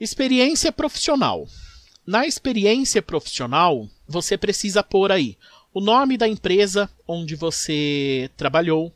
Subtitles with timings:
[0.00, 1.48] Experiência profissional.
[2.06, 5.36] Na experiência profissional, você precisa pôr aí
[5.74, 8.94] o nome da empresa onde você trabalhou,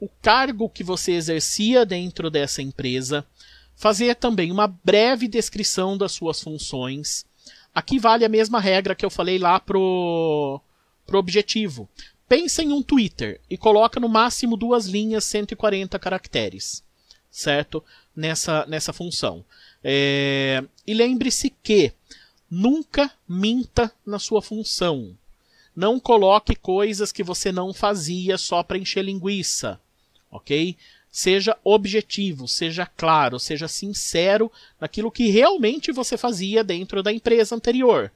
[0.00, 3.24] o cargo que você exercia dentro dessa empresa,
[3.76, 7.24] fazer também uma breve descrição das suas funções.
[7.72, 10.60] Aqui vale a mesma regra que eu falei lá pro,
[11.06, 11.88] pro objetivo.
[12.28, 16.82] Pensa em um Twitter e coloca no máximo duas linhas 140 caracteres,
[17.32, 17.82] certo?
[18.14, 19.44] Nessa, nessa função.
[19.82, 20.62] É...
[20.86, 21.92] E lembre-se que
[22.48, 25.16] nunca minta na sua função.
[25.74, 29.80] Não coloque coisas que você não fazia só para encher linguiça
[30.32, 30.74] ok?
[31.10, 38.10] Seja objetivo, seja claro, seja sincero naquilo que realmente você fazia dentro da empresa anterior.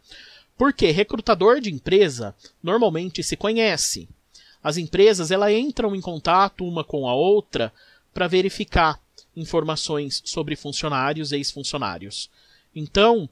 [0.56, 4.08] Porque recrutador de empresa normalmente se conhece.
[4.64, 7.70] As empresas ela entram em contato uma com a outra
[8.14, 8.98] para verificar
[9.36, 12.30] informações sobre funcionários e ex-funcionários.
[12.74, 13.28] Então,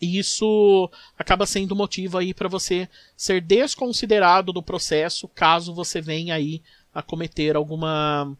[0.00, 6.62] isso acaba sendo motivo aí para você ser desconsiderado do processo caso você venha aí
[6.94, 8.36] a cometer alguma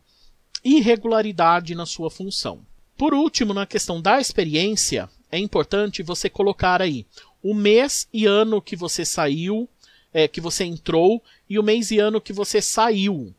[0.65, 2.61] irregularidade na sua função.
[2.97, 7.07] Por último, na questão da experiência, é importante você colocar aí
[7.43, 9.69] o mês e ano que você saiu,
[10.13, 13.35] é, que você entrou, e o mês e ano que você saiu.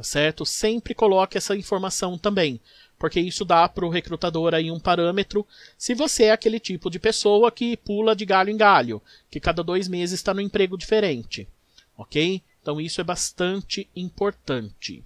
[0.00, 0.46] Tá certo?
[0.46, 2.58] Sempre coloque essa informação também,
[2.98, 6.98] porque isso dá para o recrutador aí um parâmetro se você é aquele tipo de
[6.98, 11.46] pessoa que pula de galho em galho, que cada dois meses está no emprego diferente.
[11.98, 12.42] Ok?
[12.62, 15.04] Então isso é bastante importante.